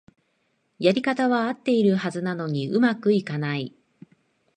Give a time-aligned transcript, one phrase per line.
[0.79, 3.75] やり方はあってるはずなのに上手くいかない